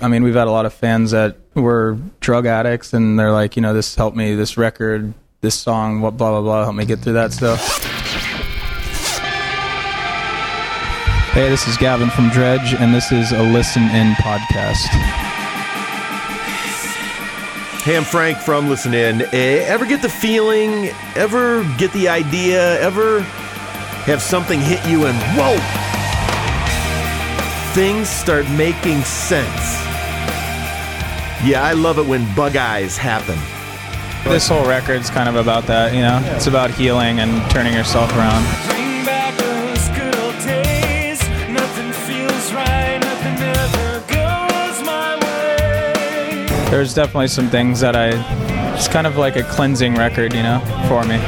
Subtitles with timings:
[0.00, 3.56] I mean, we've had a lot of fans that were drug addicts, and they're like,
[3.56, 6.84] you know, this helped me, this record, this song, what blah blah blah, helped me
[6.84, 7.82] get through that stuff.
[11.32, 14.86] Hey, this is Gavin from Dredg, and this is a Listen In podcast.
[17.82, 19.22] Hey, I'm Frank from Listen In.
[19.32, 23.22] Eh, ever get the feeling, ever get the idea, ever
[24.06, 25.56] have something hit you and whoa,
[27.78, 29.46] things start making sense?
[31.46, 33.38] Yeah, I love it when bug eyes happen.
[34.28, 36.20] This whole record's kind of about that, you know?
[36.34, 38.42] It's about healing and turning yourself around.
[38.66, 41.20] Bring back those good old days.
[41.48, 46.70] Nothing feels right, nothing ever goes my way.
[46.72, 48.08] There's definitely some things that I.
[48.74, 51.20] It's kind of like a cleansing record, you know, for me.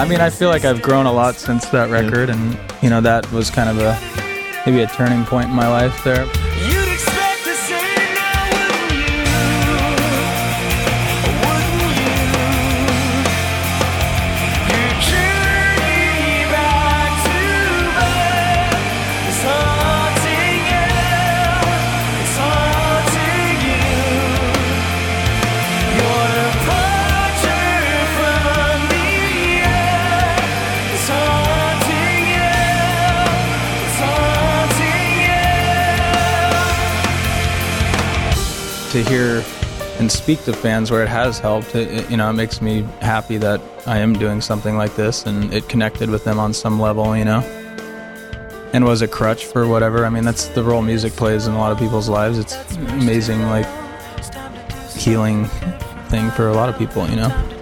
[0.00, 3.02] I mean, I feel like I've grown a lot since that record, and, you know,
[3.02, 4.00] that was kind of a.
[4.64, 6.26] Maybe a turning point in my life there.
[38.90, 39.44] To hear
[39.98, 42.82] and speak to fans where it has helped, it, it- you know, it makes me
[43.00, 46.80] happy that I am doing something like this and it connected with them on some
[46.80, 47.40] level, you know,
[48.72, 50.06] and was a crutch for whatever.
[50.06, 52.38] I mean, that's the role music plays in a lot of people's lives.
[52.38, 53.66] It's amazing, like
[54.96, 55.46] healing
[56.08, 57.59] thing for a lot of people, you know.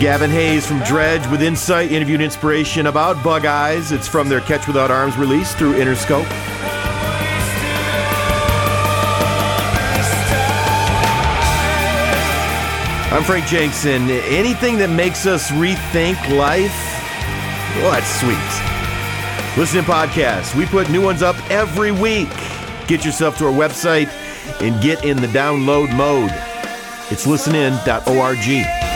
[0.00, 3.92] Gavin Hayes from Dredg with insight, interviewed inspiration about bug eyes.
[3.92, 6.26] It's from their Catch Without Arms release through Interscope.
[13.12, 14.08] I'm Frank Jenkson.
[14.08, 16.72] Anything that makes us rethink life,
[17.76, 19.60] well, that's sweet.
[19.60, 20.56] Listen to podcasts.
[20.56, 22.30] We put new ones up every week.
[22.86, 24.08] Get yourself to our website
[24.62, 26.30] and get in the download mode.
[27.10, 28.89] It's listenin.org.